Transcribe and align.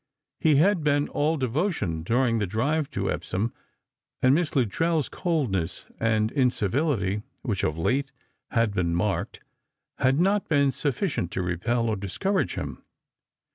He 0.39 0.55
had 0.55 0.83
been 0.83 1.07
all 1.09 1.37
devotion 1.37 2.01
during 2.01 2.39
the 2.39 2.47
drive 2.47 2.89
to 2.89 3.11
Epsom, 3.11 3.53
and 4.19 4.33
Miss 4.33 4.55
Lut 4.55 4.69
trell's 4.69 5.07
coldness 5.09 5.85
and 5.99 6.31
incivility, 6.31 7.21
which 7.43 7.63
of 7.63 7.77
late 7.77 8.11
had 8.49 8.73
been 8.73 8.95
marked, 8.95 9.41
had 9.99 10.19
not 10.19 10.47
been 10.49 10.71
sufficient 10.71 11.29
to 11.33 11.43
repel 11.43 11.87
or 11.87 11.95
discourage 11.97 12.55
him. 12.55 12.83